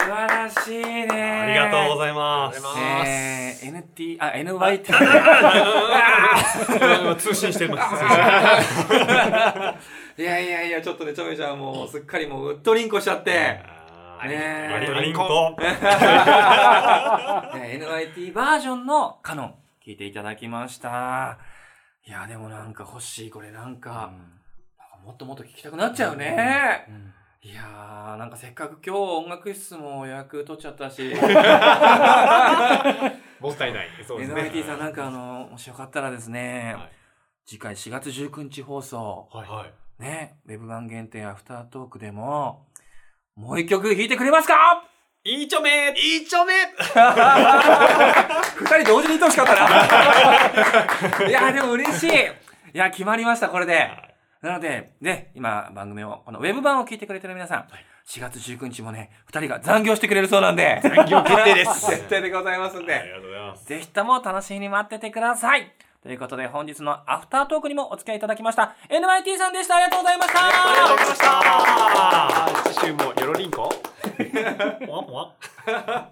[0.00, 1.08] 晴らしいね。
[1.08, 2.62] ありがとうございます。
[3.06, 4.92] えー、NT あ NYT
[7.16, 7.76] 通信してま
[10.16, 10.22] す。
[10.22, 13.64] いやいやいやちょっとねちょめちゃんもうすっかりもううっとりんこしちゃって、ね
[14.22, 15.56] あえりありんこ。
[15.58, 15.66] ね
[17.80, 19.54] NYT バージョンのカノン
[19.86, 21.38] 聞いていただきました。
[22.06, 26.86] いやでもなんか欲しいこれなんか,、なんかもっともっと聞きたくなっちゃうね、
[27.42, 31.02] いやーなんかせっかく今日音楽室も予約取っちゃったし。
[33.40, 33.88] もったいない。
[34.06, 34.42] そうですね。
[34.42, 36.90] NYT さんなんかあのもしよかったらですね、はい。
[37.46, 39.26] 次回4月19日放送。
[39.32, 39.48] はい。
[39.48, 39.72] はい。
[40.02, 42.66] ねウェブ版限定アフタートークでも
[43.36, 44.84] もう一曲弾いてくれますか？
[45.24, 45.94] いいちょめ。
[45.98, 46.52] いいちょめ。
[48.56, 49.54] 二人同時に言ってほしかった
[51.22, 51.28] な。
[51.28, 52.10] いや、でも嬉しい。
[52.10, 52.12] い
[52.72, 54.09] や、決まりました、これで。
[54.42, 57.64] なので、ね、今、番組を、このウェブ版を聞いてくれてる皆さん、
[58.06, 61.86] 4月19日もね、二人が残業してくれるそうなんで、残業決定です。
[61.92, 63.64] 決定でございますんありで、がとうございます。
[63.66, 65.70] ぜひとも楽しみに待っててください。
[66.02, 69.76] ということで、本日のアフタートークにもお付き合いいただきました、NYT さんでした。
[69.76, 70.40] ありがとうございました。
[70.40, 73.68] ありがとうございました次週もよろりんこ？
[74.86, 76.10] ぽわぽわ